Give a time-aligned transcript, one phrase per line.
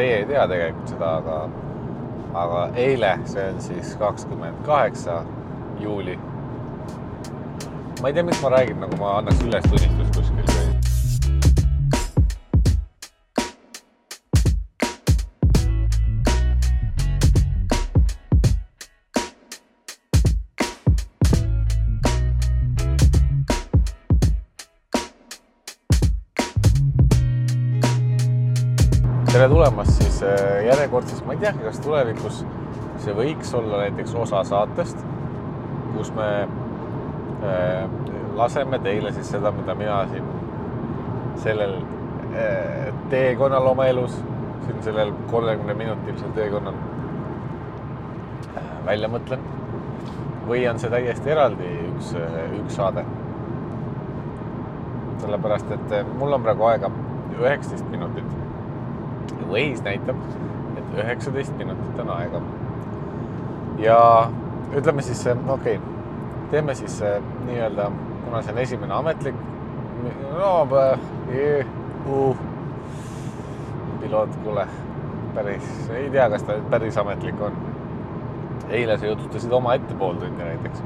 [0.00, 1.38] teie ei tea tegelikult seda, aga,
[2.42, 5.20] aga eile, see on siis kakskümmend kaheksa
[5.80, 6.18] juuli.
[8.00, 10.09] ma ei tea, miks ma räägin, nagu ma annaks ülestunnistust kuskil
[30.22, 32.42] äh, järjekordseks, ma ei teagi, kas tulevikus
[33.00, 34.98] see võiks olla näiteks osa saatest,
[35.94, 36.28] kus me
[37.46, 37.86] äh,
[38.36, 40.26] laseme teile siis seda, mida mina siin
[41.44, 41.78] sellel
[42.34, 44.18] äh, teekonnal oma elus,
[44.66, 46.76] siin sellel kolmekümne minutilisel teekonnal
[48.86, 49.48] välja mõtlen.
[50.50, 52.14] või on see täiesti eraldi üks,
[52.58, 53.04] üks saade.
[55.20, 56.90] sellepärast, et mul on praegu aega
[57.38, 58.39] üheksateist minutit
[59.48, 60.16] Waze näitab,
[60.76, 62.42] et üheksateist minutit on aega.
[63.78, 64.30] ja
[64.76, 65.78] ütleme siis, okei okay,,
[66.50, 67.00] teeme siis
[67.46, 67.90] nii-öelda,
[68.24, 69.34] kuna see on esimene ametlik,
[70.36, 70.52] no
[72.06, 72.36] uh,
[74.00, 74.66] piloot, kuule,
[75.34, 77.60] päris, ei tea, kas ta nüüd päris ametlik on.
[78.70, 80.82] eile sa jutustasid omaette pool tundi näiteks.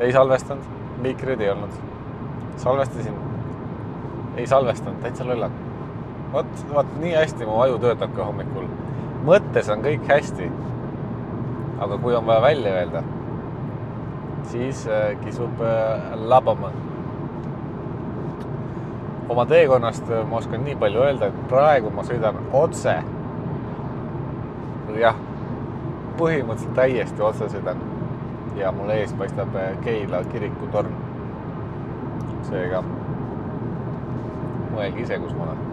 [0.00, 0.64] ei salvestanud,
[1.02, 1.80] mikreid ei olnud.
[2.56, 3.18] salvestasin,
[4.36, 5.69] ei salvestanud, täitsa lollak
[6.32, 8.68] vot, vot nii hästi mu aju töötab ka hommikul.
[9.26, 10.50] mõttes on kõik hästi.
[11.80, 13.02] aga kui on vaja välja öelda,
[14.44, 16.70] siis äh, kisub äh, labama.
[19.28, 23.02] oma teekonnast äh, ma oskan nii palju öelda, et praegu ma sõidan otse.
[24.98, 25.16] jah,
[26.18, 27.78] põhimõtteliselt täiesti otse sõidan
[28.56, 30.94] ja mul ees paistab Keila kirikutorn.
[32.50, 32.82] seega
[34.70, 35.69] mõelge ise, kus ma olen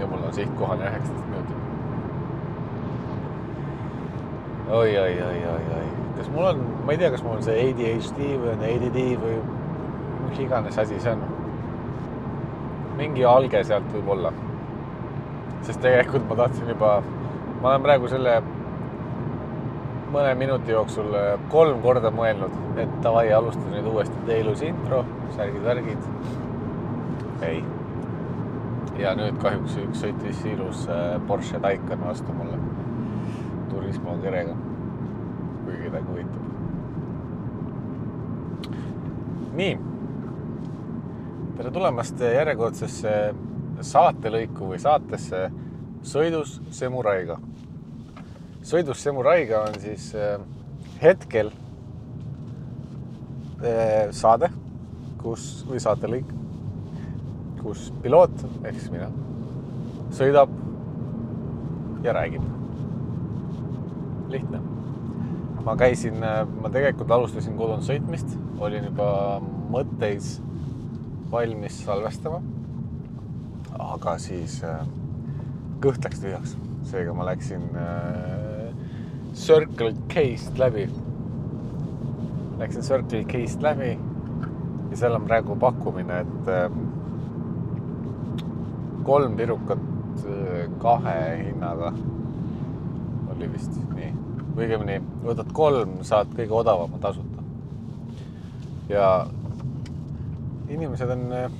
[0.00, 1.56] ja mul on sihtkohani üheksateist minutit.
[4.68, 7.56] oi, oi, oi, oi, oi, kas mul on, ma ei tea, kas mul on see
[7.64, 9.34] ADHD või on ADD või
[10.28, 11.26] mis iganes asi see on.
[13.00, 14.32] mingi alge sealt võib olla.
[15.62, 16.94] sest tegelikult ma tahtsin juba,
[17.60, 18.38] ma olen praegu selle
[20.10, 21.12] mõne minuti jooksul
[21.52, 25.04] kolm korda mõelnud, et davai, alusta nüüd uuesti, tee ilus intro,
[25.36, 26.08] särgid-värgid.
[27.50, 27.62] ei
[29.00, 32.58] ja nüüd kahjuks üks sõitis ilus äh, Porsche Taycan vastu mulle
[33.70, 34.56] Turismo kerega.
[35.64, 36.42] kui kedagi huvitab.
[39.56, 39.78] nii.
[41.56, 43.14] tere tulemast järjekordsesse
[43.92, 45.50] saatelõiku või saatesse
[46.10, 47.38] Sõidus Semuraiga.
[48.62, 50.40] sõidus Semuraiga on siis äh,
[51.02, 51.52] hetkel
[53.64, 54.52] äh, saade,
[55.24, 56.39] kus või saatelõik
[57.62, 59.10] kus piloot ehk siis mina
[60.14, 60.50] sõidab
[62.04, 62.42] ja räägib.
[64.28, 64.60] lihtne.
[65.64, 66.14] ma käisin,
[66.62, 69.40] ma tegelikult alustasin kodunt sõitmist, olin juba
[69.70, 70.38] mõtteis
[71.30, 72.40] valmis salvestama.
[73.78, 74.86] aga siis äh,
[75.80, 76.56] kõht läks tühjaks,
[76.90, 78.72] seega ma läksin äh,
[79.34, 80.88] Circle K-st läbi.
[82.58, 83.92] Läksin Circle K-st läbi
[84.90, 86.66] ja seal on praegu pakkumine, et äh,
[89.04, 89.84] kolm pirukat
[90.24, 91.92] äh, kahe hinnaga
[93.40, 94.10] oli vist nii.
[94.60, 97.40] õigemini võtad kolm, saad kõige odavama tasuta.
[98.90, 99.26] ja
[100.68, 101.50] inimesed on äh,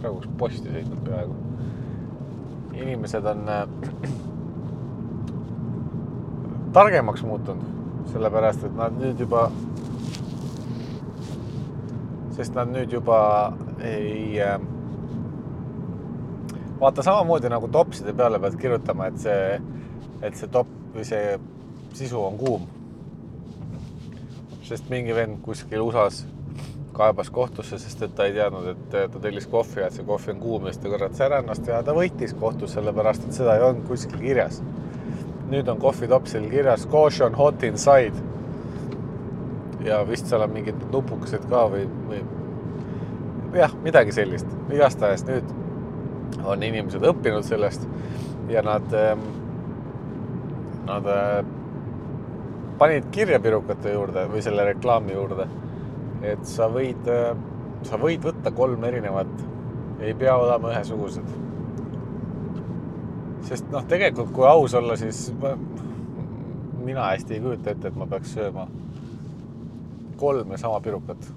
[0.00, 1.34] praegu posti sõitnud peaaegu.
[2.78, 3.68] inimesed on äh,
[6.76, 7.64] targemaks muutunud,
[8.12, 9.42] sellepärast et nad nüüd juba,
[12.36, 13.18] sest nad nüüd juba
[13.84, 14.58] ei äh,
[16.80, 19.60] vaata samamoodi nagu topside peale pead kirjutama, et see,
[20.22, 21.38] et see topp või see
[21.98, 22.66] sisu on kuum.
[24.68, 26.26] sest mingi vend kuskil USA-s
[26.92, 30.40] kaebas kohtusse, sest et ta ei teadnud, et ta tellis kohvi et see kohvi on
[30.42, 33.86] kuum ja siis ta kõrvat särannast ja ta võitis kohtus sellepärast, et seda ei olnud
[33.88, 34.62] kuskil kirjas.
[35.48, 38.12] nüüd on kohvitopsil kirjas caution hot inside.
[39.84, 42.20] ja vist seal on mingid nupukesed ka või, või
[43.62, 44.46] jah, midagi sellist.
[44.72, 45.56] igastahes nüüd
[46.44, 47.86] on inimesed õppinud sellest
[48.52, 49.24] ja nad, ehm,
[50.88, 51.44] nad äh,
[52.78, 55.48] panid kirja pirukate juurde või selle reklaami juurde,
[56.22, 57.32] et sa võid, äh,
[57.88, 59.30] sa võid võtta kolm erinevat,
[60.00, 61.36] ei pea olema ühesugused.
[63.48, 65.54] sest noh, tegelikult kui aus olla, siis ma,
[66.84, 68.66] mina hästi ei kujuta ette, et ma peaks sööma
[70.18, 71.30] kolme sama pirukat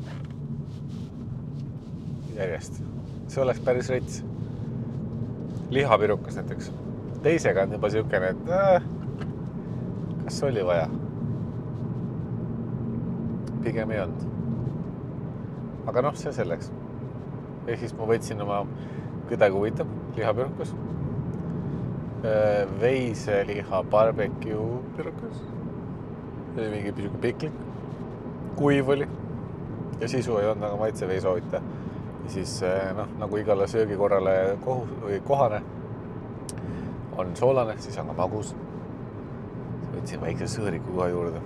[2.36, 2.81] järjest.
[3.27, 4.24] see oleks päris rets
[5.72, 6.74] lihapirukas näiteks.
[7.22, 8.84] teisega on juba niisugune, et äh,
[10.24, 10.90] kas oli vaja?
[13.64, 14.24] pigem ei olnud.
[15.88, 16.72] aga noh, see selleks.
[17.68, 18.64] ehk siis ma võtsin oma
[19.30, 19.88] kedagi huvitab
[20.18, 20.76] lihapirukas.
[22.82, 25.44] veiseliha barbecue pirukas.
[26.54, 27.60] see oli mingi sihuke piklik,
[28.60, 29.08] kuiv oli
[30.02, 31.62] ja sisu ei olnud, aga maitsev ei soovita.
[32.31, 32.57] Siis
[32.95, 35.62] noh, nagu igale söögikorrale kohu või kohane
[37.18, 38.54] on soolane, siis on ka magus.
[39.92, 41.42] võtsin väikse sõõriku ka juurde.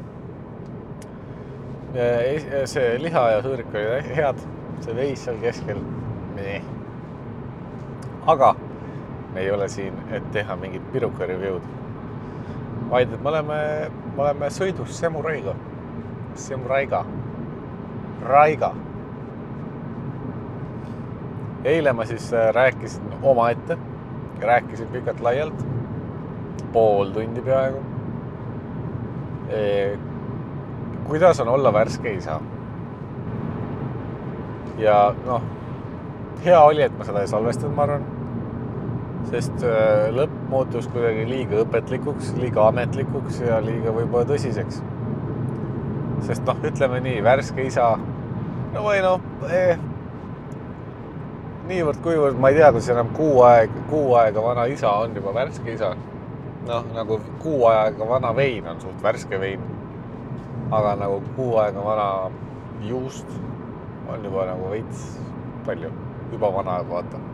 [2.71, 4.39] see liha ja sõõrik olid head,
[4.85, 5.81] see veis seal keskel.
[8.27, 8.55] aga
[9.33, 11.63] me ei ole siin, et teha mingit piruka review'd,
[12.89, 13.57] vaid et me oleme,
[14.15, 15.55] me oleme sõidus Semuraiga,
[16.35, 17.05] Semuraiga,
[18.23, 18.73] Raiga.
[21.65, 23.77] Eile ma siis äh, rääkisin omaette,
[24.41, 25.65] rääkisin pikalt-laialt,
[26.73, 27.79] pool tundi peaaegu
[29.49, 29.97] e,.
[31.03, 32.39] kuidas on olla värske isa?
[34.77, 35.41] ja noh,
[36.45, 38.05] hea oli, et ma seda ei salvestanud, ma arvan
[39.31, 44.83] sest äh, lõpp muutus kuidagi liiga õpetlikuks, liiga ametlikuks ja liiga võib-olla tõsiseks.
[46.27, 47.95] sest noh, ütleme nii, värske isa,
[48.73, 49.79] no või noh eh,,
[51.69, 55.73] niivõrd-kuivõrd ma ei tea, kas enam kuu aega, kuu aega vana isa on juba värske
[55.73, 55.95] isa.
[56.65, 59.61] noh, nagu kuu aega vana vein on suht värske vein.
[60.71, 62.09] aga nagu kuu aega vana
[62.81, 63.29] juust
[64.09, 65.07] on juba nagu veits
[65.65, 65.91] palju,
[66.31, 67.25] juba vana juba vaata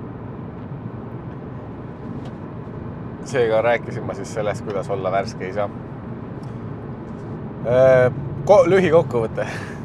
[3.26, 5.70] seega rääkisin ma siis sellest, kuidas olla värske isa.
[8.66, 9.46] Lühikokkuvõte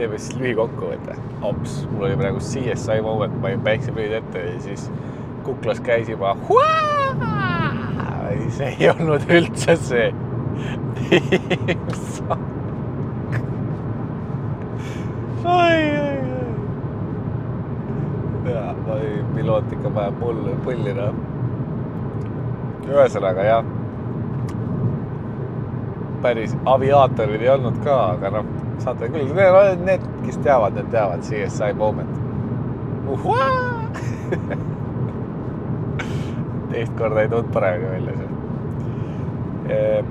[0.00, 1.16] teeme siis lühikokkuvõte.
[1.42, 4.86] ops, mul oli praegu CSI moment, ma panin päikseprillid ette ja siis
[5.44, 6.36] kuklas käis juba.
[8.50, 10.08] see ei olnud üldse see.
[18.50, 18.64] ja,
[19.34, 21.14] piloot ikka paneb mullu põlli noh
[22.90, 23.66] ühesõnaga jah,
[26.22, 28.48] päris aviaatorid ei olnud ka, aga noh,
[28.84, 29.30] saate küll,
[29.84, 32.14] need, kes teavad, need teavad CSI moment.
[36.70, 40.04] teist korda ei tulnud paremini välja see.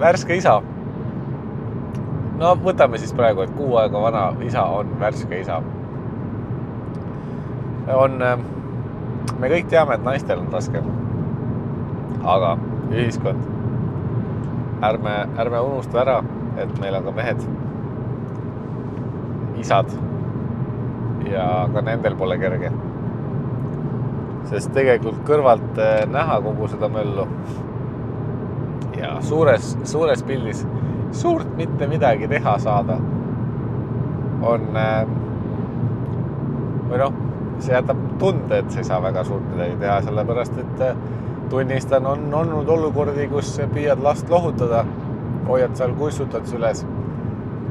[0.00, 0.54] värske isa.
[2.40, 5.60] no võtame siis praegu, et kuu aega vana isa on värske isa.
[7.94, 8.12] on,
[9.38, 10.96] me kõik teame, et naistel on raskem
[12.26, 12.56] aga
[12.90, 13.42] ühiskond,
[14.86, 16.16] ärme, ärme unusta ära,
[16.58, 17.44] et meil on ka mehed,
[19.66, 19.90] isad.
[21.26, 22.72] Ja ka nendel pole kerge.
[24.46, 27.24] sest tegelikult kõrvalt eh, näha kogu seda möllu.
[28.94, 30.60] Ja suures, suures pildis
[31.10, 33.00] suurt mitte midagi teha saada
[34.46, 35.00] on eh,
[36.86, 37.18] või noh,
[37.58, 41.00] see jätab tunde, et sa ei saa väga suurt midagi teha, sellepärast et eh,
[41.50, 44.84] tunnistan, on olnud olukordi, kus püüad last lohutada,
[45.50, 46.86] hoiad seal kussutad süles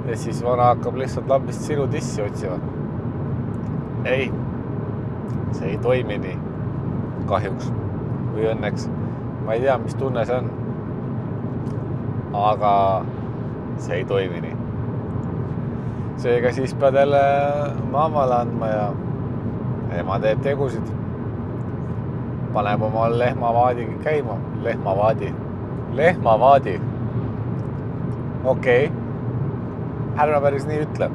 [0.08, 2.58] ja siis vana hakkab lihtsalt lambist sinu tissi otsima.
[4.06, 4.32] ei,
[5.52, 6.38] see ei toimi nii.
[7.26, 7.72] kahjuks
[8.34, 8.90] või õnneks.
[9.46, 10.52] ma ei tea, mis tunne see on.
[12.42, 12.74] aga
[13.78, 14.58] see ei toimi nii.
[16.22, 17.24] seega siis pead jälle
[17.92, 18.86] mammale andma ja
[20.00, 20.94] ema teeb tegusid
[22.54, 25.34] paneb oma lehmavaadi käima, lehmavaadi,
[25.94, 26.78] lehmavaadi.
[28.44, 29.05] okei okay.,
[30.18, 31.10] ärme päris nii ütle.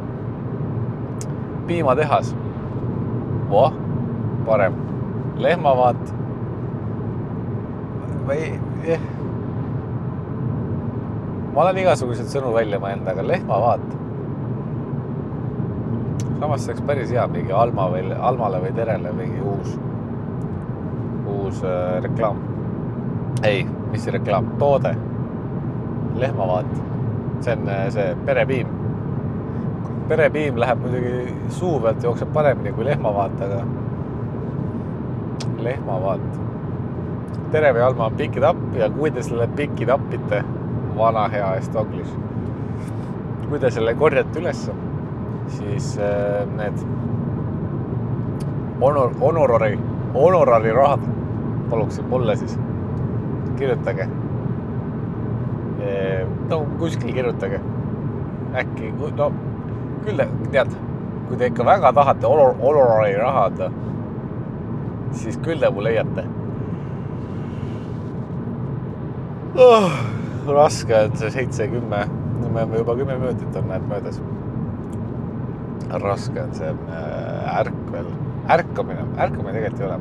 [1.67, 2.35] piimatehas.
[3.51, 3.73] voh,
[4.47, 4.75] parem,
[5.37, 6.15] lehmavaat.
[8.27, 8.51] või
[8.85, 9.01] eh.
[11.55, 13.87] ma olen igasuguseid sõnu välja mõelnud, aga lehmavaat.
[16.41, 19.79] samas see oleks päris hea mingi Alma või Almale või Terele mingi uus
[21.31, 22.37] uus äh, reklaam.
[23.43, 24.97] ei, mis reklaam, toode.
[26.15, 26.67] lehmavaat.
[27.41, 28.80] see on äh, see perepiim.
[30.11, 33.61] Perepiim läheb muidugi suu pealt, jookseb paremini kui lehmavaat, aga
[35.63, 36.25] lehmavaat.
[37.51, 40.41] tere või Alma, pick it up ja kui te selle pick it up ite,
[40.97, 42.11] vana hea Estoglis,
[43.49, 44.75] kui te selle korjate ülesse,
[45.59, 46.83] siis äh, need
[48.83, 49.79] honor, honorari,
[50.15, 51.07] honorari rahad
[51.71, 52.59] paluksin mulle siis,
[53.59, 54.09] kirjutage.
[56.51, 57.61] no kuskil kirjutage.
[58.59, 59.31] äkki, no
[60.05, 60.75] küll te, tead,
[61.29, 63.71] kui te ikka väga tahate Olor-, Olorari raha anda,
[65.23, 66.27] siis küll te mu leiate.
[69.61, 69.93] oh,.
[70.51, 72.05] raske on see seitse, kümme,
[72.41, 74.21] me oleme juba kümme minutit on näed möödas.
[75.91, 78.11] raske on see äh, ärkvel,
[78.57, 80.01] ärkamine, ärkamine tegelikult ei ole.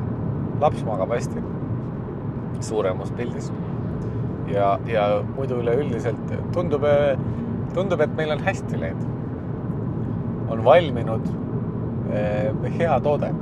[0.60, 1.44] laps magab hästi,
[2.60, 3.52] suuremas pildis.
[4.48, 6.86] ja, ja muidu üleüldiselt tundub,
[7.74, 9.19] tundub, et meil on hästi läinud.
[10.50, 11.30] On valminud
[12.14, 13.34] äh, hea toode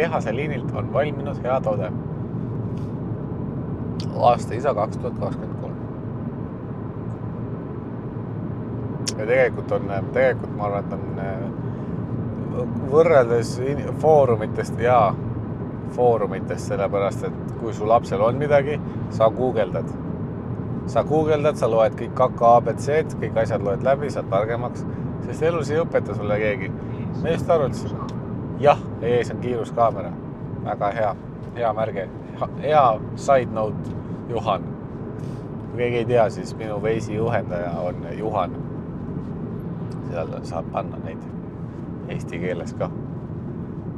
[0.00, 1.92] tehase liinilt on valminud hea toode
[4.16, 5.74] aasta isa kaks tuhat kakskümmend kolm.
[9.18, 11.60] ja tegelikult on, tegelikult ma arvan, et on äh,
[12.92, 13.56] võrreldes
[14.00, 15.00] foorumitest ja
[15.96, 19.88] foorumitest, sellepärast et kui su lapsel on midagi, sa guugeldad.
[20.86, 24.84] sa guugeldad, sa loed kõik kaka abc-d, kõik asjad loed läbi, saad targemaks,
[25.30, 26.72] sest elus ei õpeta sulle keegi.
[27.22, 28.06] me just arutasime.
[28.58, 30.10] jah, ees on kiiruskaamera,
[30.64, 31.14] väga hea,
[31.54, 32.08] hea märge,
[32.62, 32.84] hea
[33.16, 33.94] side note
[34.28, 34.64] Juhan.
[35.70, 38.56] kui keegi ei tea, siis minu Waze'i juhendaja on Juhan.
[40.10, 41.22] seal saab panna neid
[42.08, 42.90] eesti keeles ka.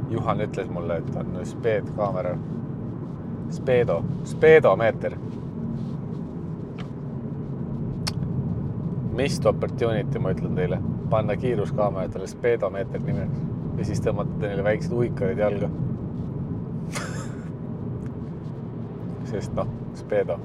[0.09, 2.37] Juhan ütles mulle, et on speed kaamera,
[3.49, 5.17] speedo, speedomeeter.
[9.13, 10.77] Missed opportunity, ma ütlen teile,
[11.09, 13.39] panna kiiruskaameratele speedomeeter nimeks
[13.77, 15.69] ja siis tõmmata neile väiksed uikarid jalga
[19.31, 20.35] sest noh Speedo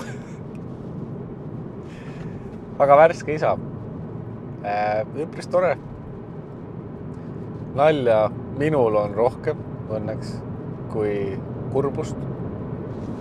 [2.80, 3.50] väga värske isa
[4.64, 5.04] äh,.
[5.24, 5.72] üpris tore.
[7.74, 9.56] nalja minul on rohkem
[9.92, 10.28] õnneks
[10.92, 11.36] kui
[11.72, 12.16] kurbust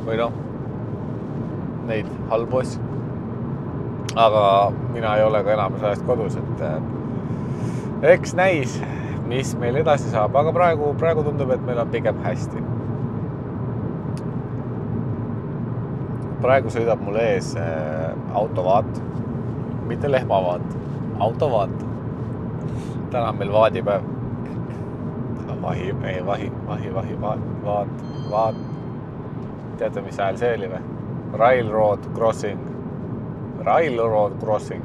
[0.07, 0.35] või noh,
[1.87, 2.83] neid halbu asju.
[4.17, 4.43] Aga
[4.93, 8.79] mina ei ole ka enamus ajast kodus, et äh, eks näis,
[9.29, 12.65] mis meil edasi saab, aga praegu, praegu tundub, et meil on pigem hästi
[16.41, 19.01] praegu sõidab mul ees äh, autovaat,
[19.89, 20.77] mitte lehmavaat,
[21.23, 21.73] autovaat.
[23.11, 24.01] täna on meil vaadipäev.
[25.61, 28.55] vahi, ei vahi, vahi, vahi, vaat, vaat, vaat.
[29.77, 30.81] teate, mis hääl see oli või?
[31.33, 32.61] Railroad crossing,
[33.67, 34.83] railroad crossing.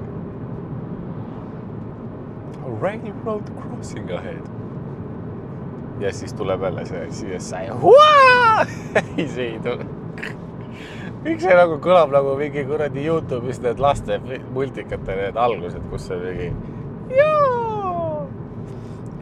[2.82, 4.50] Railroad crossing ahead.
[6.00, 7.66] ja siis tuleb jälle see CSI.
[9.16, 9.86] ei, see ei tule
[11.22, 14.18] miks see nagu kõlab nagu mingi kuradi Youtube'is need laste
[14.54, 16.48] multikate need algused, kus see mingi
[17.14, 18.26] jaa.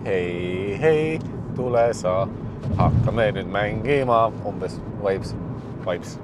[0.07, 1.05] hei, hei,
[1.59, 2.15] tule sa,
[2.81, 5.35] hakkame nüüd mängima, umbes vibes,
[5.85, 6.17] vibes.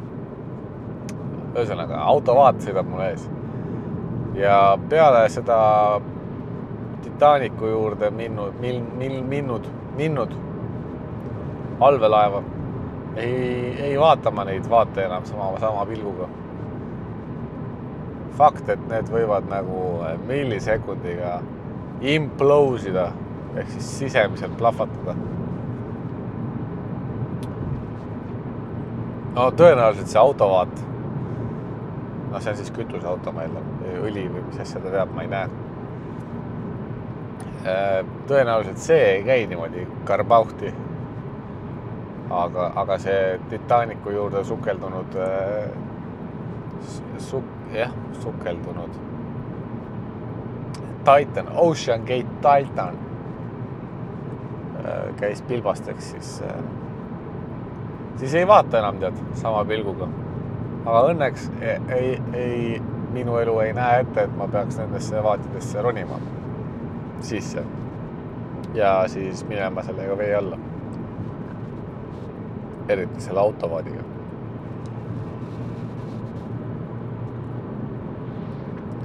[1.56, 3.28] Ühesõnaga, autovaat sõidab mul ees.
[4.36, 5.56] ja peale seda
[7.02, 10.34] Titanicu juurde minnud, mil-, mil-, minnud, minnud
[11.80, 12.42] allveelaeva
[13.16, 16.28] ei, ei vaata ma neid vaata enam sama, sama pilguga.
[18.36, 19.82] fakt, et need võivad nagu
[20.28, 21.38] millisekundiga
[22.04, 23.06] implose ida
[23.56, 25.14] ehk siis sisemiselt plahvatada.
[29.36, 30.84] no tõenäoliselt see autovaat,
[32.36, 33.70] noh, see on siis kütuseauto, ma eeldan,
[34.04, 35.48] õli või mis asja ta veab, ma ei näe.
[37.66, 40.74] Äh, tõenäoliselt see ei käi niimoodi karbauhti
[42.30, 45.70] aga, aga see Titanicu juurde sukeldunud äh,
[47.18, 49.00] suk-, jah, sukeldunud
[51.06, 53.00] Titan, Ocean Gate Titan
[54.84, 56.42] äh, käis pilbasteks, siis,
[58.16, 60.08] siis ei vaata enam tead sama pilguga.
[60.86, 65.82] Aga õnneks ei, ei, ei, minu elu ei näe ette, et ma peaks nendesse vaatidesse
[65.82, 66.20] ronima
[67.26, 67.64] sisse
[68.74, 70.58] ja siis minema sellega vee alla
[72.88, 74.02] eriti selle autovaadiga.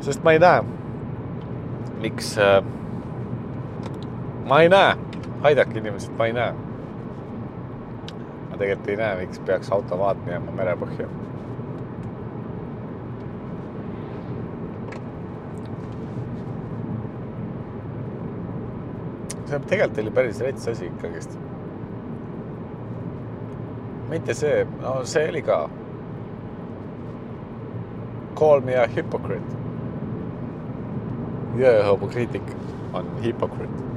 [0.01, 0.63] sest ma ei näe,
[2.01, 2.63] miks äh,,
[4.50, 4.95] ma ei näe,
[5.45, 6.53] aidake inimesed, ma ei näe.
[8.50, 11.05] ma tegelikult ei näe, miks peaks autovaat minema merepõhja.
[19.51, 21.39] See tegelikult oli päris rets asi ikkagist
[24.12, 25.70] mitte see, no see oli ka.
[28.36, 29.55] Call me a hypocrite.
[31.58, 32.51] Jehoova kriitik
[32.93, 33.88] on hypocrite.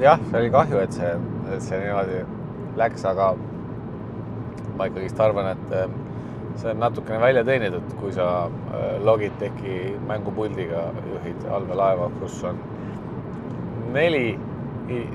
[0.00, 1.12] jah, see oli kahju, et see,
[1.64, 2.18] see niimoodi
[2.76, 3.30] läks, aga
[4.76, 5.94] ma ikkagist arvan, et eh,
[6.56, 12.60] see on natukene välja teenitud, kui sa eh, Logitechi mängupuldiga juhid allveelaeva, kus on
[13.92, 14.38] neli,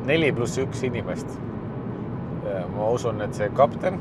[0.05, 1.39] neli pluss üks inimest.
[2.75, 3.99] Ma usun, et see kapten,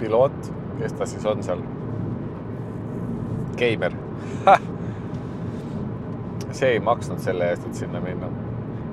[0.00, 1.60] piloot, kes ta siis on seal,
[3.60, 3.94] geimer
[6.56, 8.30] see ei maksnud selle eest, et sinna minna.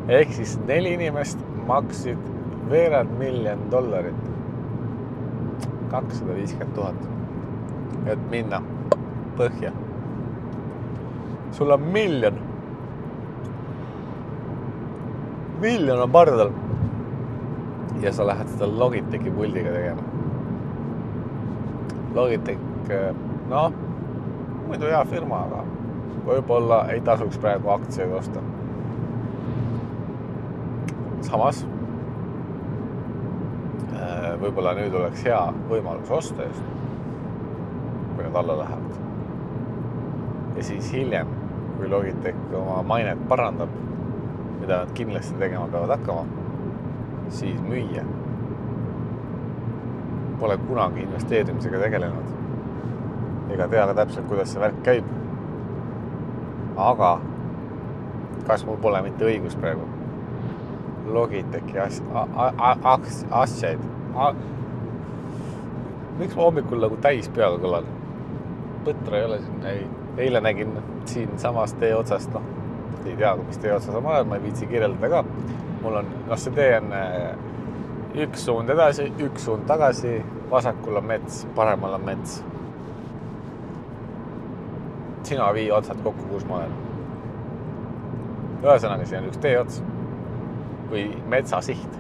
[0.08, 2.20] ehk siis neli inimest maksid
[2.70, 4.22] veerand miljon dollarit,
[5.89, 7.08] kakssada viiskümmend tuhat,
[8.08, 8.62] et minna
[9.38, 9.72] põhja.
[11.51, 12.39] sul on miljon.
[15.62, 16.51] miljon on pardal.
[18.01, 20.01] ja sa lähed seda Logitechi puldiga tegema.
[22.15, 22.60] Logitech,
[23.50, 23.74] noh,
[24.68, 25.65] muidu hea firma, aga
[26.29, 28.41] võib-olla ei tasuks praegu aktsiaid osta.
[31.29, 31.60] samas
[33.94, 36.78] äh, võib-olla nüüd oleks hea võimalus osta just,
[38.29, 38.98] need alla lähevad.
[40.57, 41.27] ja siis hiljem,
[41.77, 43.69] kui Logitech oma mainet parandab,
[44.59, 46.25] mida nad kindlasti tegema peavad hakkama,
[47.29, 48.03] siis müüa.
[50.39, 52.36] Pole kunagi investeerimisega tegelenud
[53.50, 55.07] ega tea ka täpselt, kuidas see värk käib
[56.79, 57.19] aga
[58.48, 59.88] kas mul pole mitte õigus praegu?
[61.09, 61.79] Logitechi
[63.41, 63.79] asjaid.
[66.19, 67.99] miks ma hommikul nagu täis peaga kõlan?
[68.86, 69.88] Põtra ei ole siin, ei.
[70.25, 70.77] eile nägin
[71.09, 72.45] siinsamas tee otsast, noh,
[73.05, 75.24] ei tea, mis tee otsas ma olen, ma ei viitsi kirjeldada ka.
[75.81, 77.33] mul on, noh, see tee on eh,
[78.25, 80.19] üks suund edasi, üks suund tagasi,
[80.51, 82.39] vasakul on mets, paremal on mets
[85.29, 86.75] sina vii otsad kokku, kus ma olen.
[88.63, 89.81] ühesõnaga, siin on üks teeots
[90.89, 92.00] või metsasiht,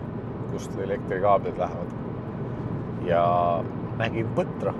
[0.51, 1.93] kust elektrikaablid lähevad.
[3.05, 3.23] ja
[4.01, 4.73] nägin põtra.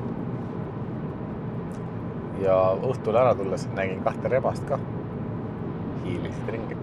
[2.42, 4.80] Ja õhtul ära tulles nägin kahte rebast ka.
[6.04, 6.78] hiilisid ringi.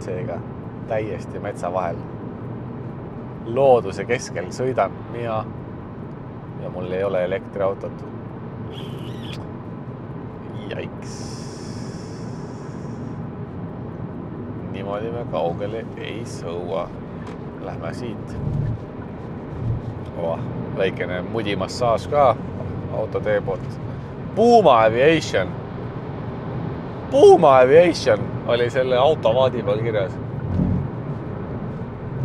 [0.00, 0.38] seega
[0.88, 1.96] täiesti metsa vahel.
[3.46, 5.44] looduse keskel sõidan mina
[6.62, 8.04] ja mul ei ole elektriautot
[10.68, 11.38] Jaiks.
[14.72, 16.88] niimoodi me kaugele ei sõua.
[17.64, 18.36] Lähme siit
[20.16, 20.38] oh,.
[20.76, 22.36] väikene mudimassaaž ka
[22.92, 23.87] autotee poolt.
[24.34, 25.48] Puma Aviation.
[27.10, 30.12] Puma Aviation oli selle autovaadi peal kirjas.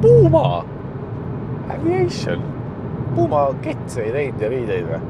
[0.02, 0.66] Puma
[1.70, 2.44] Aviation.
[3.16, 5.02] Puma ketse ei teinud ja viideid või?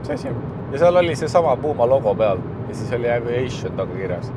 [0.00, 0.36] mis asi on?
[0.72, 4.32] ja seal oli seesama Puma logo peal ja siis oli aviation taga kirjas.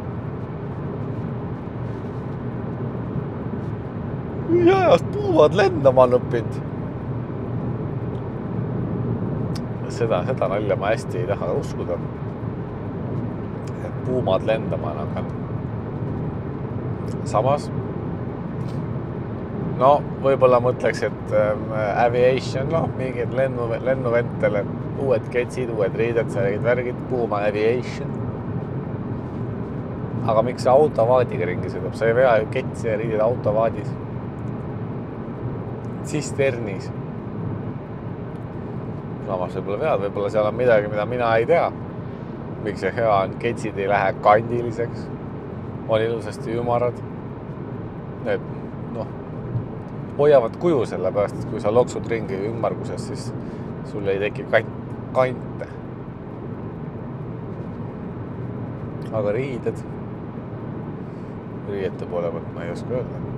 [4.76, 6.73] ajast Pumad lendama on õppinud.
[9.94, 12.00] Seda, seda nalja ma hästi ei taha uskuda.
[13.86, 15.34] et Pumad lendama on hakanud.
[17.26, 17.72] samas
[19.80, 24.64] no võib-olla mõtleks, et ähm, aviation, noh, mingid lennu, lennuventele
[25.04, 28.20] uued ketsid, uued riided, särgid, värgid, Puma Aviation.
[30.24, 33.90] aga miks see autovaadiga ringi sõidab, sa ei vea ju ketsi ja riided autovaadis.
[36.04, 36.92] tsisternis.
[39.28, 41.72] Samas võib-olla vead, võib-olla seal on midagi, mida mina ei tea.
[42.64, 45.08] miks see hea on, ketsid ei lähe kandiliseks,
[45.88, 47.00] on ilusasti ümarad.
[48.26, 48.46] et
[48.96, 49.08] noh,
[50.18, 53.34] hoiavad kuju, sellepärast et kui sa loksud ringi ümmarguses, siis
[53.92, 54.80] sul ei teki katt
[55.14, 55.68] kante.
[59.14, 59.78] aga riided,
[61.70, 63.33] riiete poole pealt ma ei oska öelda.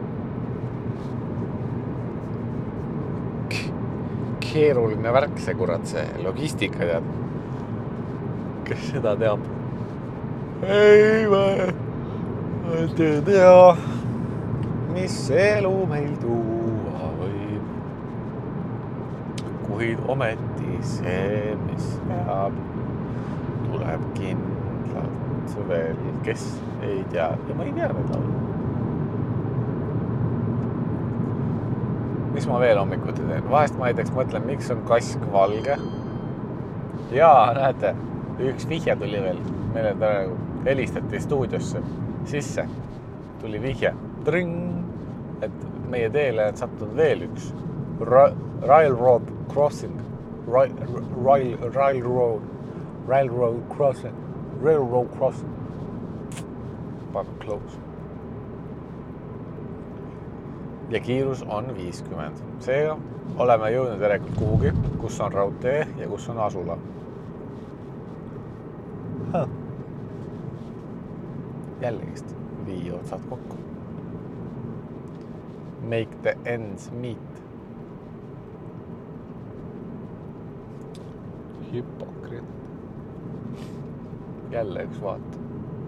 [4.55, 7.09] Keeruline värk see kurat, see logistika tead.
[8.65, 9.43] kes seda teab?
[10.63, 11.41] ei, ma
[12.75, 13.75] ei tea,
[14.95, 17.67] mis elu meil tuua võib.
[19.67, 22.57] kuid ometi see, mis peab,
[23.67, 26.49] tuleb kindlalt veel, kes
[26.81, 28.44] ei tea ja ma ei tea neid laule.
[32.35, 35.77] Mis ma veel hommikuti teen, vahest ma näiteks mõtlen, miks on kask valge.
[37.15, 37.93] ja näete,
[38.51, 39.39] üks vihje tuli veel,
[39.73, 41.81] meile praegu helistati stuudiosse
[42.27, 42.65] sisse,
[43.41, 43.93] tuli vihje,
[45.45, 47.51] et meie teele on sattunud veel üks
[48.65, 50.01] railroad crossing.
[50.47, 50.75] Rail,
[51.25, 52.41] rail, railroad,
[53.07, 54.15] railroad crossing,
[54.61, 55.51] railroad crossing.
[57.13, 57.84] paneb close
[60.89, 62.37] ja kiirus on viiskümmend.
[62.59, 62.97] seega
[63.37, 66.77] oleme jõudnud järelikult kuhugi, kus on raudtee ja kus on asula
[69.33, 69.49] huh..
[71.81, 73.57] jällegist vii otsad kokku.
[75.81, 77.43] Make the ends meet.
[81.73, 82.43] hüpokriit.
[84.51, 85.39] jälle üks vaat.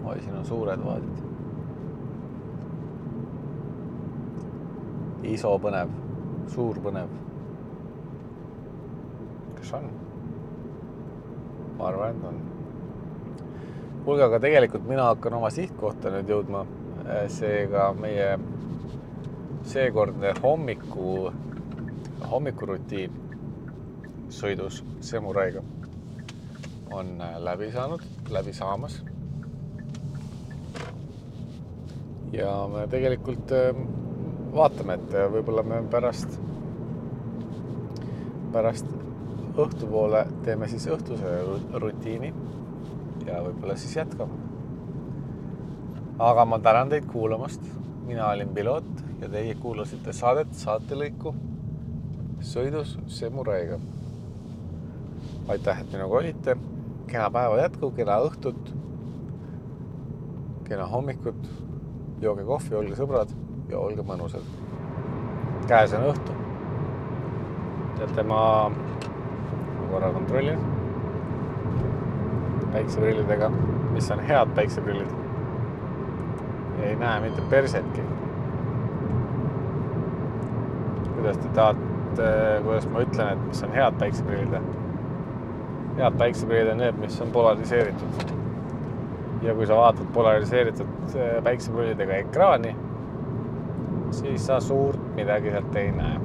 [0.04, 1.27] oi, siin on suured vaadid
[5.26, 5.90] ISO põnev,
[6.52, 7.08] suur põnev.
[9.58, 9.88] kas on?
[11.78, 12.38] ma arvan, et on.
[14.04, 16.64] kuulge, aga tegelikult mina hakkan oma sihtkohta nüüd jõudma.
[17.32, 18.36] seega meie
[19.68, 21.32] seekordne hommiku,
[22.30, 23.10] hommikurutiin
[24.28, 25.62] sõidus Semuraiga
[26.92, 29.02] on läbi saanud, läbi saamas.
[32.32, 33.52] ja me tegelikult
[34.54, 36.38] vaatame, et võib-olla me pärast,
[38.52, 38.86] pärast
[39.58, 41.34] õhtupoole teeme siis õhtuse
[41.82, 42.32] rutiini
[43.26, 44.46] ja võib-olla siis jätkame.
[46.18, 47.62] aga ma tänan teid kuulamast.
[48.06, 51.34] mina olin piloot ja teie kuulasite saadet, saatelõiku
[52.40, 53.78] sõidus Semuraiga.
[55.48, 56.56] aitäh, et minuga olite.
[57.06, 58.72] kena päeva jätku, kena õhtut.
[60.64, 61.50] kena hommikut.
[62.20, 64.42] jooge kohvi, olge sõbrad ja olge mõnusad.
[65.68, 66.32] käes on õhtu.
[67.98, 68.70] teate, ma
[69.90, 70.58] korra kontrollin
[72.72, 73.50] päikseprillidega,
[73.92, 75.10] mis on head päikseprillid.
[76.82, 78.02] ei näe mitte persetki.
[81.14, 84.60] kuidas te tahate, kuidas ma ütlen, et mis on head päikseprillid?
[85.98, 88.36] head päikseprillid on need, mis on polariseeritud.
[89.42, 92.76] ja kui sa vaatad polariseeritud äh, päikseprillidega ekraani,
[94.10, 96.18] siis sa suurt midagi sealt ei näe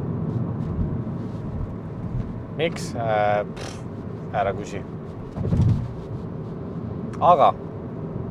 [2.58, 3.46] miks äh,?
[4.34, 4.80] ära küsi.
[7.22, 7.52] aga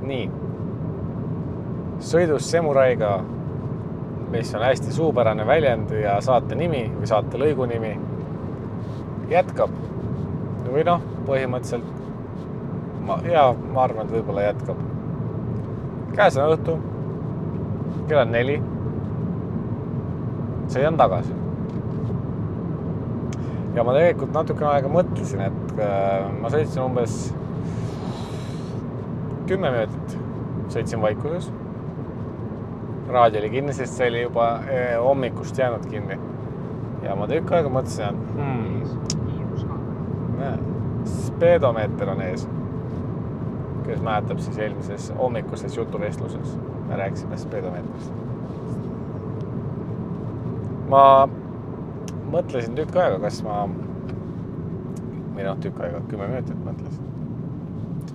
[0.03, 0.25] nii,
[2.03, 3.13] sõidus Semuraiga,
[4.33, 7.93] mis on hästi suupärane väljend ja saate nimi või saatelõigu nimi,
[9.31, 9.75] jätkab
[10.73, 11.87] või noh, põhimõtteliselt
[13.07, 14.83] ma ja ma arvan, et võib-olla jätkab.
[16.17, 16.79] käes on õhtu,
[18.09, 18.59] kell on neli.
[20.73, 21.43] Sõidan tagasi
[23.75, 27.35] ja ma tegelikult natukene aega mõtlesin, et äh, ma sõitsin umbes
[29.49, 30.17] kümme minutit,
[30.73, 31.51] sõitsin vaikuses.
[33.13, 36.19] raadio oli kinni, sest see oli juba äh, hommikust jäänud kinni.
[37.03, 38.83] ja ma tükk aega mõtlesin, et hmm,
[41.05, 42.49] speedomeeter on ees.
[43.87, 46.59] kes mäletab, siis eelmises hommikuses jutuvestluses
[46.89, 48.22] me rääkisime speedomeetrist.
[50.93, 51.05] Ma
[52.33, 53.65] mõtlesin tükk aega, kas ma,
[55.33, 57.11] või noh, tükk aega, kümme minutit mõtlesin.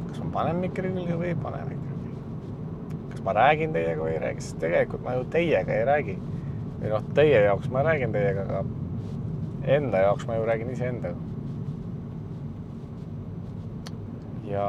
[0.08, 2.98] kas ma panen mikri külge või ei pane mikri külge.
[3.14, 6.18] kas ma räägin teiega või ei räägi, sest tegelikult ma ju teiega ei räägi.
[6.82, 11.16] või noh, teie jaoks ma räägin teiega, aga enda jaoks ma ju räägin iseendaga.
[14.48, 14.68] ja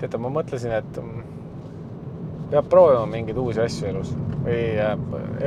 [0.00, 0.98] teate, ma mõtlesin, et
[2.54, 4.12] peab proovima mingeid uusi asju elus
[4.44, 4.92] või äh,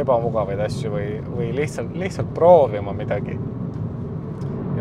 [0.01, 3.37] ebamugavaid asju või, või lihtsalt, lihtsalt proovima midagi.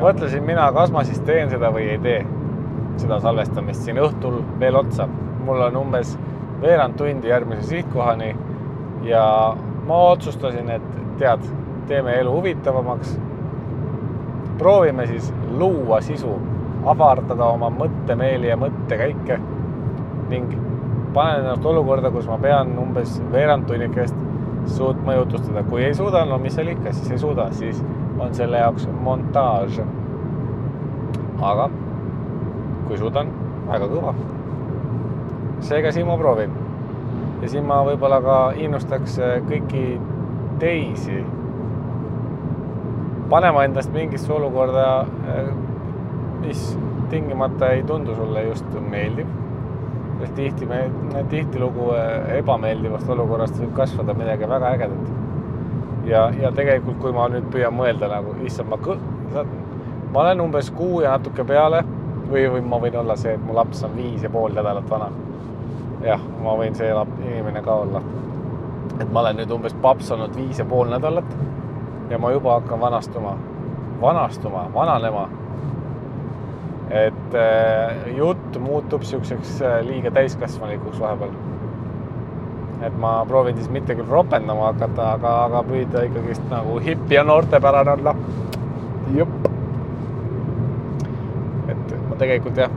[0.01, 2.19] mõtlesin mina, kas ma siis teen seda või ei tee,
[2.99, 5.07] seda salvestamist siin õhtul veel otsa.
[5.47, 6.17] mul on umbes
[6.61, 8.35] veerand tundi järgmise sihtkohani
[9.07, 9.55] ja
[9.87, 11.47] ma otsustasin, et tead,
[11.87, 13.19] teeme elu huvitavamaks.
[14.59, 16.41] proovime siis luua sisu,
[16.85, 19.39] avardada oma mõttemeeli ja mõttekäike
[20.29, 20.67] ning
[21.17, 24.17] panen ennast olukorda, kus ma pean umbes veerand tunnikest
[24.77, 25.63] suutma jutustada.
[25.63, 27.81] kui ei suuda, no mis seal ikka, siis ei suuda, siis
[28.19, 29.81] on selle jaoks montaaž.
[31.41, 31.71] aga
[32.89, 33.33] kui suudan,
[33.69, 34.13] väga kõva.
[35.61, 36.53] seega siin ma proovin.
[37.43, 39.17] ja siin ma võib-olla ka innustaks
[39.49, 39.87] kõiki
[40.61, 41.25] teisi
[43.31, 45.07] panema endast mingisse olukorda,
[46.45, 46.69] mis
[47.11, 49.46] tingimata ei tundu sulle just meeldiv
[50.21, 50.81] sest tihti me,
[51.31, 55.13] tihtilugu eh, ebameeldivast olukorrast võib kasvada midagi väga ägedat.
[56.07, 59.45] ja, ja tegelikult, kui ma nüüd püüan mõelda nagu, issand, ma,
[60.13, 61.83] ma olen umbes kuu ja natuke peale
[62.31, 65.11] või, või ma võin olla see, et mu laps on viis ja pool nädalat vana.
[66.05, 66.93] jah, ma võin see
[67.25, 68.03] inimene ka olla.
[69.01, 71.37] et ma olen nüüd umbes paps olnud viis ja pool nädalat
[72.11, 73.37] ja ma juba hakkan vanastuma,
[74.01, 75.29] vanastuma, vananema
[76.91, 81.31] et äh, jutt muutub siukseks äh, liiga täiskasvanulikuks vahepeal.
[82.87, 87.25] et ma proovin siis mitte küll ropendama hakata, aga, aga püüda ikkagist nagu hipp ja
[87.25, 88.15] noortepärane olla.
[89.17, 89.49] jep.
[91.69, 92.77] et ma tegelikult jah,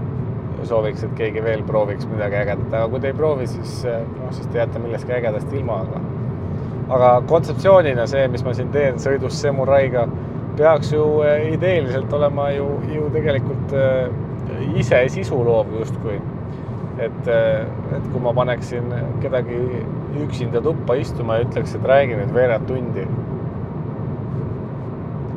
[0.64, 4.32] sooviks, et keegi veel prooviks midagi ägedat, aga kui te ei proovi, siis äh, noh,
[4.32, 6.02] siis te jääte millestki ägedast ilma, aga
[6.90, 10.08] aga kontseptsioonina see, mis ma siin teen sõidus Semuraiga
[10.58, 11.04] peaks ju
[11.54, 13.76] ideeliselt olema ju, ju tegelikult
[14.80, 16.20] ise sisu loov justkui.
[17.00, 17.28] et,
[17.96, 18.92] et kui ma paneksin
[19.24, 19.60] kedagi
[20.20, 23.08] üksinda tuppa istuma ja ütleks, et räägi nüüd veerand tundi.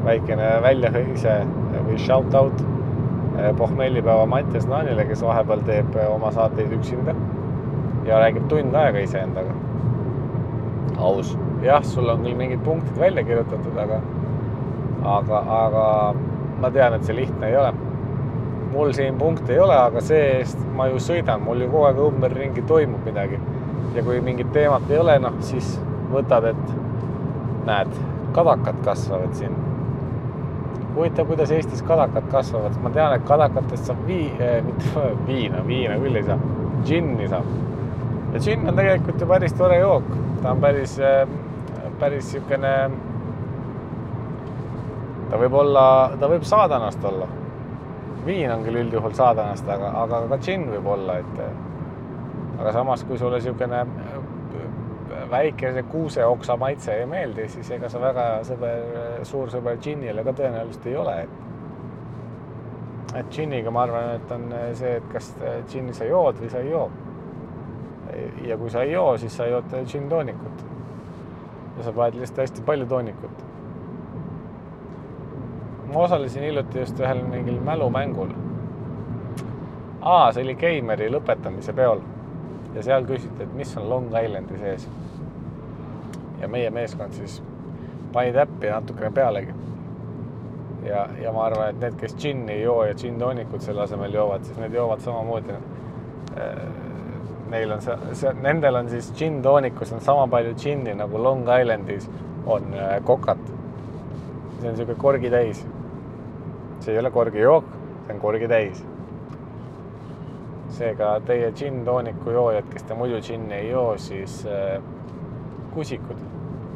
[0.02, 1.36] väikene väljahõise
[1.86, 2.64] või shout out
[3.58, 7.14] pohmellipäeva Mattias Naanile, kes vahepeal teeb oma saateid üksinda
[8.06, 9.54] ja räägib tund aega iseendaga.
[10.98, 14.00] aus, jah, sul on küll mingid punktid välja kirjutatud, aga,
[15.14, 15.86] aga, aga
[16.60, 17.72] ma tean, et see lihtne ei ole.
[18.72, 22.64] Mul siin punkte ei ole, aga see-eest ma ju sõidan, mul ju kogu aeg ümberringi
[22.68, 23.40] toimub midagi.
[23.94, 25.74] ja kui mingit teemat ei ole, noh siis
[26.12, 27.92] võtad, et näed,
[28.32, 29.58] kadakad kasvavad siin.
[30.94, 36.00] huvitav, kuidas Eestis kadakad kasvavad, ma tean, et kadakatest saab vii- eh,, mitte viina, viina
[36.00, 36.40] küll ei saa,
[36.84, 37.52] džinni saab
[38.32, 40.08] ja džinn on tegelikult ju päris tore jook,
[40.42, 41.28] ta on päris, äh,
[42.00, 42.72] päris niisugune,
[45.30, 45.84] ta võib olla,
[46.20, 47.28] ta võib saadanast olla.
[48.26, 51.36] Viin on küll üldjuhul saadanast, aga, aga ka džinn võib olla, et
[52.60, 54.18] aga samas, kui sulle niisugune äh,
[55.30, 60.36] väike see kuuseoksa maitse ei meeldi, siis ega sa väga sõber, suur sõber džinnile ka
[60.42, 61.40] tõenäoliselt ei ole, et
[63.12, 64.44] et džinniga ma arvan, et on
[64.78, 65.34] see, et kas
[65.68, 66.86] džinni sa jood või sa ei joo
[68.46, 70.64] ja kui sa ei joo, siis sa jood džinntoonikut.
[71.76, 73.44] ja sa paned lihtsalt hästi palju toonikut.
[75.92, 78.34] Ma osalesin hiljuti just ühel mingil mälumängul.
[80.00, 82.00] aa, see oli Keimeri lõpetamise peol
[82.74, 84.88] ja seal küsiti, et mis on Long Islandi sees.
[86.40, 87.42] ja meie meeskond siis
[88.12, 89.54] pani täppi natukene pealegi.
[90.86, 94.44] ja, ja ma arvan, et need, kes džinni ei joo ja džinntoonikut selle asemel joovad,
[94.44, 96.90] siis need joovad samamoodi äh,
[97.52, 102.08] neil on see, see, nendel on siis džinn-toonikus on sama palju džinni nagu Long Islandis
[102.46, 103.42] on äh, kokat.
[104.60, 105.64] see on niisugune korgi täis.
[106.82, 107.68] See ei ole korgijook,
[108.06, 108.84] see on korgi täis.
[110.72, 114.82] seega teie džinn-tooniku joojad, kes te muidu džinni ei joo, siis äh,
[115.74, 116.16] kusikud.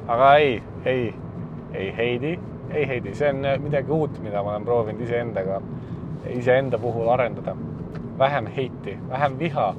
[0.08, 1.14] aga ei, ei,
[1.74, 2.38] ei Heidi,
[2.70, 5.60] ei Heidi, see on äh, midagi uut, mida ma olen proovinud iseendaga,
[6.28, 7.56] iseenda puhul arendada.
[8.18, 9.74] vähem heiti, vähem viha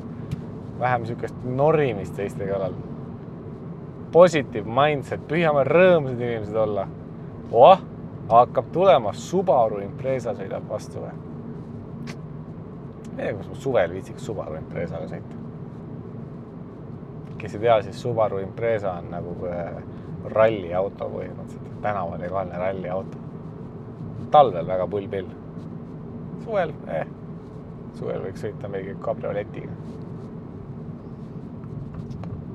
[0.80, 2.76] vähem niisugust norimist teiste kallal.
[4.12, 6.88] Positive mindset, püüame rõõmsad inimesed olla.
[7.52, 7.82] oh,
[8.30, 11.16] hakkab tulema, Subaru Impreza sõidab vastu või?
[13.18, 15.44] ma ei tea, kas ma suvel viitsiks Subaru Imprezaga sõita.
[17.38, 19.80] kes ei tea, siis Subaru Impreza on nagu äh,
[20.34, 23.24] ralliauto põhimõtteliselt, tänavalegaalne ralliauto.
[24.32, 25.30] talvel väga pull pill.
[26.44, 27.08] suvel eh,,
[27.94, 29.72] suvel võiks sõita mingi kabrioletiga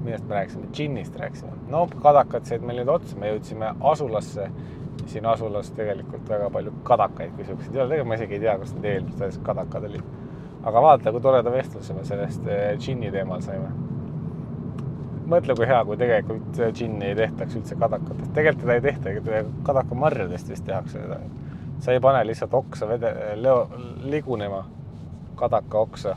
[0.04, 1.52] millest me rääkisime, džinnist rääkisime.
[1.68, 4.48] no kadakad said meil nüüd otsa, me jõudsime asulasse.
[5.06, 8.58] Siin asulas tegelikult väga palju kadakaid kui siukseid ei ole, tegelikult ma isegi ei tea,
[8.58, 10.10] kas need eelmised kadakad olid.
[10.62, 13.70] aga vaata, kui toreda vestluse me sellest eh, džinni teemal saime.
[15.32, 20.48] mõtle, kui hea, kui tegelikult džinni ei tehtaks üldse kadakatest, tegelikult teda ei tehtagi, kadakamarjadest
[20.54, 21.20] vist tehakse seda.
[21.80, 23.68] sa ei pane lihtsalt oksa vede-, leo-,
[24.02, 24.64] ligunema,
[25.36, 26.16] kadaka oksa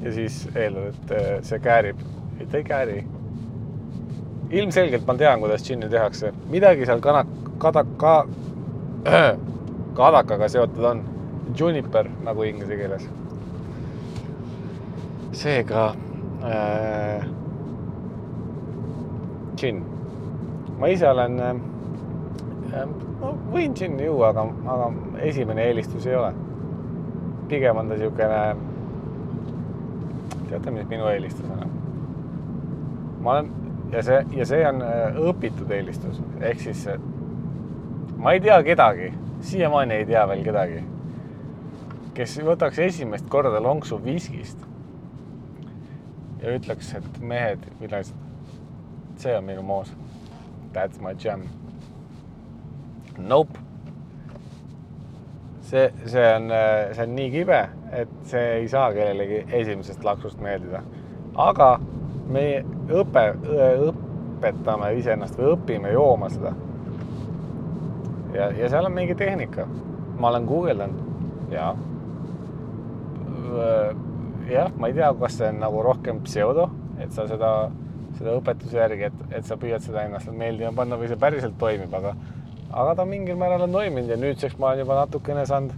[0.00, 2.00] ja siis eeldad, et eh, see käärib
[2.40, 3.04] ei, ta ei kääri.
[4.50, 7.26] ilmselgelt ma tean, kuidas džinni tehakse, midagi seal kana-,
[7.58, 8.26] kadaka,
[9.98, 11.04] kadakaga seotud on.
[11.58, 13.08] Juniper nagu inglise keeles.
[15.34, 15.94] seega
[16.46, 17.24] äh,
[19.56, 19.82] džinn.
[20.78, 21.54] ma ise olen äh,,
[23.20, 24.90] no võin džinni juua, aga, aga
[25.26, 26.32] esimene eelistus ei ole.
[27.48, 28.40] pigem on ta niisugune,
[30.48, 31.76] teate, mis minu eelistus on?
[33.20, 33.50] ma olen
[33.92, 36.86] ja see, ja see on äh, õpitud eelistus, ehk siis
[38.24, 39.12] ma ei tea kedagi,
[39.44, 40.78] siiamaani ei tea veel kedagi,
[42.16, 44.62] kes võtaks esimest korda lonksu viskist
[46.40, 48.16] ja ütleks, et mehed, villased,
[49.20, 49.92] see on minu moos.
[50.72, 51.44] That's my jam.
[53.18, 53.60] Nope.
[55.60, 56.48] see, see on,
[56.96, 57.60] see on nii kibe,
[57.92, 60.80] et see ei saa kellelegi esimesest laksust meeldida.
[61.36, 61.74] aga
[62.32, 63.24] me õpe,
[63.92, 66.56] õpetame iseennast või õpime jooma seda.
[68.34, 69.66] Ja, ja seal on mingi tehnika.
[70.18, 71.74] ma olen guugeldanud ja.
[74.50, 76.68] jah, ma ei tea, kas see on nagu rohkem pseudo,
[77.02, 77.50] et sa seda,
[78.18, 81.94] seda õpetuse järgi, et, et sa püüad seda ennast meeldima panna või see päriselt toimib,
[81.94, 82.14] aga,
[82.70, 85.74] aga ta mingil määral on toiminud ja nüüdseks ma olen juba natukene saanud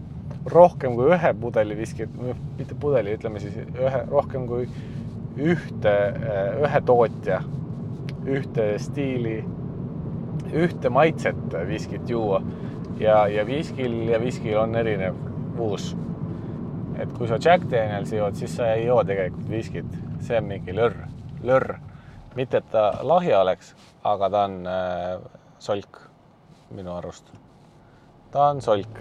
[0.53, 2.12] rohkem kui ühe pudeli viskit,
[2.59, 4.69] mitte pudeli, ütleme siis ühe, rohkem kui
[5.37, 5.95] ühte,
[6.64, 7.40] ühe tootja,
[8.27, 9.40] ühte stiili
[10.52, 12.42] ühte maitset viskit juua
[13.00, 15.16] ja, ja viskil ja viskil on erinev
[15.59, 15.96] uus.
[16.98, 20.74] et kui sa Jack Danielsi jood, siis sa ei joo tegelikult viskit, see on mingi
[20.76, 20.96] lörr,
[21.44, 21.74] lörr.
[22.37, 25.18] mitte, et ta lahja oleks, aga ta on äh,
[25.59, 26.00] solk
[26.70, 27.32] minu arust.
[28.30, 29.00] ta on solk.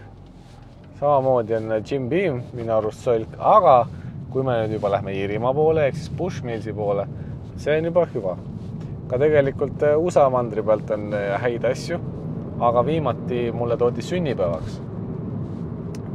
[1.00, 3.86] samamoodi on Jim Beam minu arust solk, aga
[4.32, 7.08] kui me nüüd juba lähme Iirimaa poole ehk siis Bushmillsi poole,
[7.58, 8.36] see on juba hüva
[9.10, 12.00] ka tegelikult äh, USA mandri pealt on äh, häid asju,
[12.64, 14.82] aga viimati mulle toodi sünnipäevaks.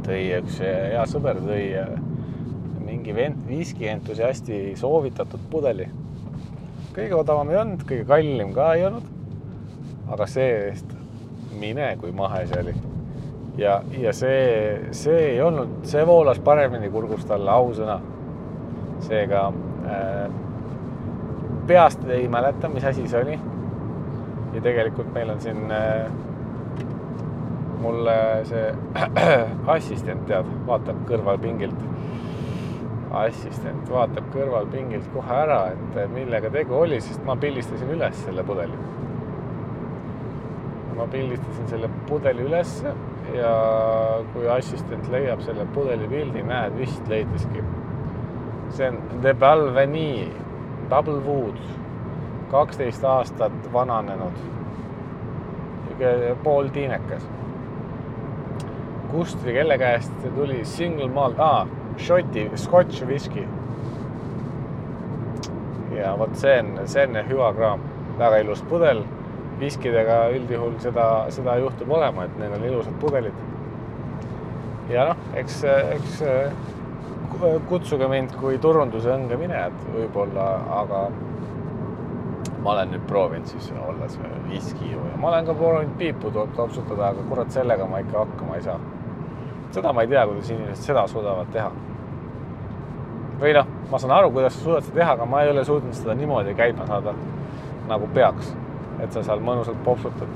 [0.05, 1.63] tõi üks äh, hea sõber, tõi
[2.81, 3.15] mingi
[3.47, 5.87] viski entusiasti soovitatud pudeli.
[6.95, 9.03] kõige odavam ei olnud, kõige kallim ka ei olnud.
[10.11, 10.97] aga see-eest
[11.59, 12.75] mine, kui mahe see oli.
[13.57, 18.01] ja, ja see, see ei olnud, see voolas paremini kurgust alla, ausõna.
[19.07, 19.47] seega
[19.87, 20.50] äh,
[21.71, 23.39] peast ei mäleta, mis asi see oli.
[24.53, 26.11] ja tegelikult meil on siin äh,
[27.79, 28.15] mulle
[28.49, 28.65] see
[29.75, 31.85] assistent tead, vaatab kõrvalpingilt.
[33.21, 38.43] assistent vaatab kõrvalpingilt kohe ära, et äh, millega tegu oli, sest ma pildistasin üles selle
[38.43, 38.83] pudeli.
[40.99, 42.91] ma pildistasin selle pudeli ülesse
[43.31, 43.55] ja
[44.33, 47.63] kui assistent leiab selle pudeli pildi, näed, vist leidiski.
[48.75, 50.50] see on De Balvenie
[50.91, 51.55] Double Wood,
[52.51, 54.39] kaksteist aastat vananenud,
[56.43, 57.23] pooltiinekas.
[59.11, 63.47] kust või kelle käest tuli, single malt ah,, Šoti, Scotch whisky.
[65.95, 67.87] ja vot see on, see on hüva kraam,
[68.19, 69.03] väga ilus pudel.
[69.59, 73.33] viskidega üldjuhul seda, seda juhtub olema, et neil on ilusad pudelid.
[74.89, 76.23] ja noh, eks, eks
[77.69, 80.47] kutsuge mind kui turunduse õnge minejat võib-olla,
[80.81, 81.01] aga
[82.61, 87.23] ma olen nüüd proovinud siis olla see viskijooja, ma olen ka proovinud piipu topsutada, aga
[87.29, 88.79] kurat, sellega ma ikka hakkama ei saa.
[89.71, 91.71] seda ma ei tea, kuidas inimesed seda suudavad teha.
[93.41, 95.97] või noh, ma saan aru, kuidas sa suudad seda teha, aga ma ei ole suutnud
[95.97, 97.15] seda niimoodi käima saada
[97.87, 98.53] nagu peaks,
[99.01, 100.29] et sa seal mõnusalt popsutad.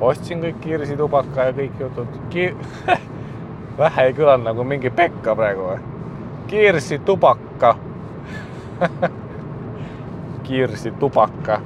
[0.00, 2.50] ostsin kõik kirsitubaka ja kõik jutud Ki.
[3.78, 5.97] vähe ei kõlanud nagu mingi pekka praegu või?
[6.48, 7.76] Kirsitupakka.
[10.42, 11.60] kirsitupakka.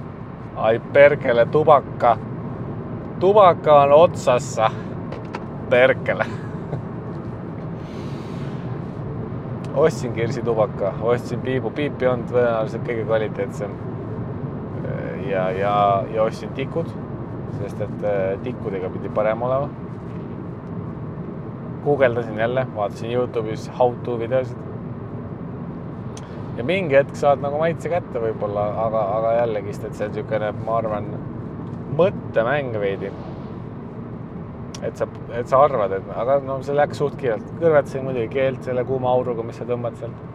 [0.57, 2.18] Ai perkele tupakka.
[3.21, 4.71] Tupakka on otsassa.
[5.71, 6.27] Perkele.
[9.75, 13.71] ostsin kirsitupaka, ostsin piibu, piip ei olnud tõenäoliselt kõige kvaliteetsem.
[15.31, 16.90] ja, ja, ja ostsin tikud,
[17.62, 19.71] sest et äh, tikkudega pidi parem olema
[21.85, 24.72] guugeldasin jälle, vaatasin Youtube'is how to videosid
[26.57, 30.51] ja mingi hetk saad nagu maitse kätte võib-olla, aga, aga jällegist, et see on niisugune,
[30.67, 31.09] ma arvan,
[31.99, 33.12] mõttemäng veidi.
[34.83, 35.07] et sa,
[35.38, 39.12] et sa arvad, et aga no see läks suht kiirelt, kõrvetasin muidugi keelt selle kuuma
[39.12, 40.29] auruga, mis sa tõmbad sealt.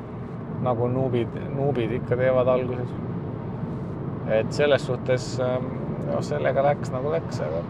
[0.64, 2.96] nagu nuubid, nuubid ikka teevad alguses.
[4.40, 5.28] et selles suhtes,
[6.08, 7.62] noh, sellega läks nagu läks, aga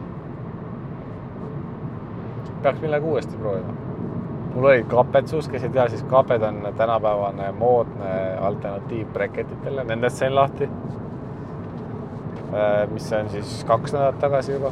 [2.63, 3.76] peaks millegi uuesti proovima
[4.57, 10.17] mul olid kaped suus, kes ei tea, siis kaped on tänapäevane moodne alternatiiv breketitele, nendest
[10.17, 10.69] sain lahti.
[12.53, 14.71] Äh, mis on siis kaks nädalat tagasi juba.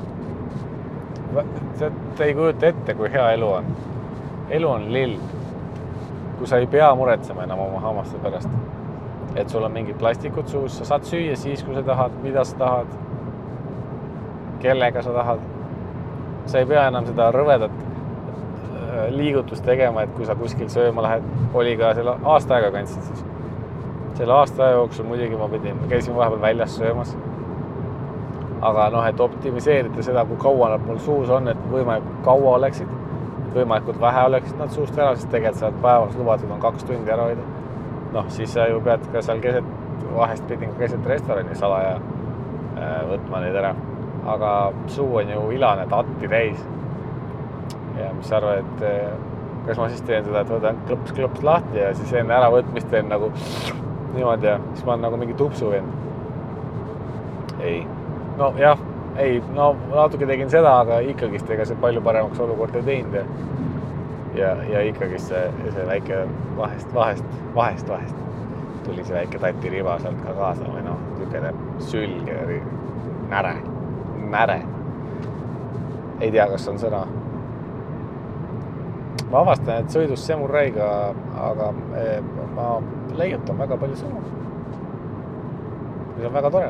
[2.17, 3.65] Te ei kujuta ette, kui hea elu on.
[4.49, 5.17] elu on lill.
[6.37, 8.49] kui sa ei pea muretsema enam oma hammaste pärast.
[9.35, 12.57] et sul on mingid plastikud suus, sa saad süüa siis, kui sa tahad, mida sa
[12.57, 12.87] tahad.
[14.59, 15.39] kellega sa tahad.
[16.45, 17.84] sa ei pea enam seda rõvedat
[19.09, 23.23] liigutust tegema, et kui sa kuskil sööma lähed, oli ka selle aasta aega kandsin siis.
[24.15, 27.15] selle aasta aja jooksul muidugi ma pidin, käisin vahepeal väljas söömas.
[28.61, 32.87] aga noh, et optimiseerida seda, kui kaua nad mul suus on, et võimalikult kaua oleksid,
[33.53, 37.11] võimalikult vähe oleksid nad suust ära, sest tegelikult sa oled päevas lubatud on kaks tundi
[37.11, 37.49] ära hoida.
[38.13, 39.73] noh, siis sa ju pead ka seal keset,
[40.15, 43.75] vahest pidin ka keset restorani salaja äh, võtma neid ära.
[44.25, 44.55] aga
[44.88, 46.63] suu on ju ilane tatti täis
[48.18, 49.13] mis sa arvad, et eh,
[49.68, 53.32] kas ma siis teen seda, et võtan klõps-klõps lahti ja siis enne äravõtmist teen nagu
[54.16, 56.03] niimoodi ja siis ma olen nagu mingi tupsu vend.
[57.61, 57.82] ei,
[58.38, 58.82] nojah,
[59.18, 63.26] ei, no natuke tegin seda, aga ikkagist ega see palju paremaks olukorda ei teinud ja
[64.36, 66.22] ja, ja ikkagist see, see väike
[66.57, 68.26] vahest, vahest, vahest, vahest
[68.86, 71.53] tuli see väike tatiriba sealt ka kaasa või noh, niisugune
[71.89, 72.59] sülge,
[73.32, 73.55] näre,
[74.30, 74.59] näre.
[76.22, 77.01] ei tea, kas on sõna
[79.36, 80.86] ma avastan, et sõidus Semuraiga,
[81.43, 82.19] aga eh,
[82.55, 82.77] ma
[83.19, 84.21] leiutan väga palju sõnu.
[86.15, 86.69] mis on väga tore.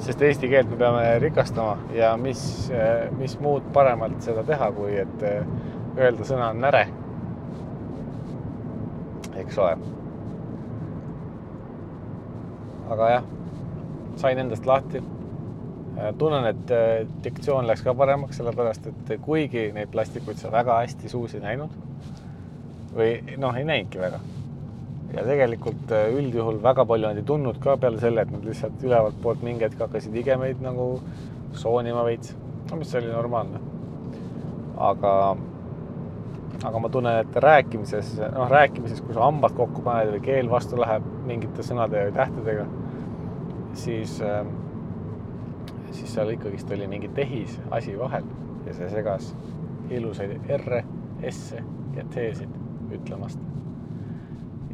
[0.00, 2.40] sest eesti keelt me peame rikastama ja mis,
[3.18, 5.24] mis muud paremalt seda teha, kui et
[5.98, 6.86] öelda sõna näre.
[9.36, 9.76] eks ole.
[12.88, 13.30] aga jah,
[14.16, 15.04] sain endast lahti.
[16.18, 16.72] Tunnen, et
[17.24, 21.74] diktsioon läks ka paremaks, sellepärast et kuigi neid plastikuid sa väga hästi suus ei näinud
[22.94, 24.20] või noh, ei näinudki väga
[25.14, 28.82] ja tegelikult äh, üldjuhul väga palju nad ei tundnud ka peale selle, et nad lihtsalt
[28.84, 30.88] ülevalt poolt mingi hetk hakkasid igemeid nagu
[31.56, 32.34] soonima veits,
[32.70, 33.60] no mis oli normaalne.
[34.78, 35.12] aga,
[36.68, 40.78] aga ma tunnen, et rääkimises, noh, rääkimises, kui sa hambad kokku paned või keel vastu
[40.78, 42.66] läheb mingite sõnade või tähtedega,
[43.80, 44.52] siis, ähm,
[45.98, 48.24] siis seal ikkagist oli mingi tehis asi vahel
[48.66, 49.32] ja see segas
[49.90, 50.82] ilusaid R-e,
[51.30, 51.62] S-e
[51.96, 53.40] ja T-sid ütlemast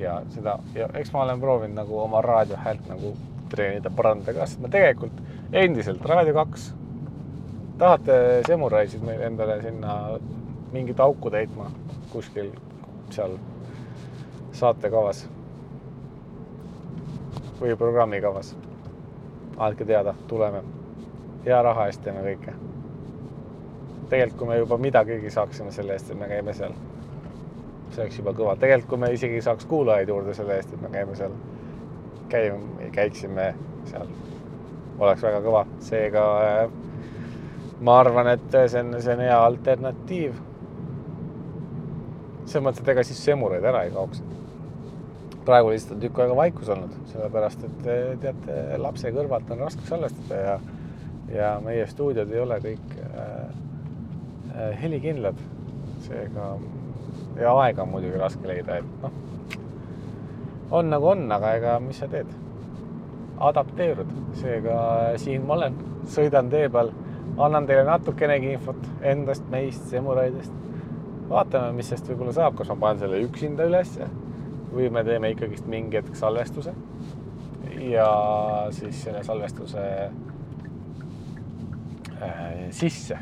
[0.00, 3.14] ja seda ja eks ma olen proovinud nagu oma raadiohäält nagu
[3.50, 5.20] treenida, parandada ka, sest ma tegelikult
[5.54, 6.70] endiselt Raadio kaks,
[7.78, 8.16] tahate
[8.46, 9.96] Semuraisid meil endale sinna
[10.72, 11.70] mingit auku täitma
[12.12, 12.50] kuskil
[13.14, 13.36] seal
[14.54, 15.24] saatekavas
[17.60, 18.54] või programmikavas.
[19.56, 20.62] andke teada, tuleme.
[21.44, 22.56] Hea raha eest teeme kõike.
[24.08, 26.74] tegelikult, kui me juba midagigi saaksime selle eest, et me käime seal
[27.94, 28.56] see oleks juba kõva.
[28.58, 31.34] tegelikult, kui me isegi saaks kuulajaid juurde selle eest, et me käime seal,
[32.32, 33.48] käime, käiksime
[33.90, 34.10] seal,
[34.98, 35.64] oleks väga kõva.
[35.84, 36.60] seega äh,
[37.84, 40.38] ma arvan, et see on, see on hea alternatiiv.
[42.44, 44.22] selles mõttes, et ega siis semuraid ära ei kaoks.
[45.44, 49.86] praegu lihtsalt on tükk aega vaikus olnud, sellepärast et äh, teate, lapse kõrvalt on raske
[49.88, 50.58] salvestada ja,
[51.32, 53.28] ja meie stuudiod ei ole kõik äh,
[54.54, 55.38] äh helikindlad.
[56.04, 56.58] seega
[57.40, 59.12] ja aega on muidugi raske leida, et noh,
[60.70, 62.28] on nagu on, aga ega mis sa teed,
[63.48, 64.76] adapteerud, seega
[65.20, 65.78] siin ma olen,
[66.10, 66.92] sõidan tee peal,
[67.38, 70.52] annan teile natukenegi infot endast, meist, Semuraidest.
[71.28, 74.06] vaatame, mis sellest võib-olla saab, kas ma panen selle üksinda ülesse
[74.74, 76.74] või me teeme ikkagist mingi hetk salvestuse.
[77.80, 78.08] Ja
[78.74, 80.12] siis selle salvestuse äh,
[82.70, 83.18] sisse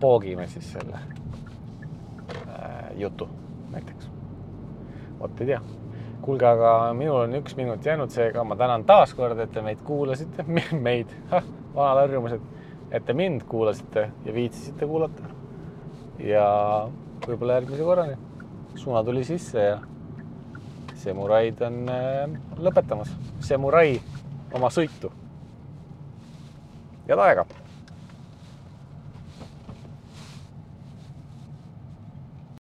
[0.00, 0.98] poogime siis selle
[2.96, 3.28] jutu
[3.70, 4.10] näiteks.
[5.20, 5.60] vot ei tea.
[6.20, 9.82] kuulge, aga minul on üks minut jäänud, seega ma tänan taas kord, et te meid
[9.86, 10.44] kuulasite,
[10.88, 11.12] meid,
[11.74, 12.40] vanad harjumused,
[12.90, 15.34] et te mind kuulasite ja viitsisite kuulata.
[16.18, 16.46] ja
[17.26, 18.16] võib-olla järgmise korrani.
[18.74, 19.78] suna tuli sisse ja
[20.94, 22.24] semuraid on äh,
[22.58, 23.12] lõpetamas.
[23.40, 24.00] Semurai
[24.54, 25.12] oma sõitu.
[27.08, 27.46] Head aega